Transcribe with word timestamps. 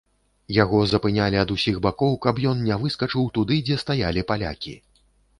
Яго 0.63 0.77
запынялі 0.91 1.35
ад 1.41 1.49
усіх 1.55 1.75
бакоў, 1.85 2.15
каб 2.23 2.41
ён 2.51 2.63
не 2.69 2.77
выскачыў 2.85 3.27
туды, 3.35 3.59
дзе 3.67 3.77
стаялі 3.83 4.25
палякі. 4.33 4.73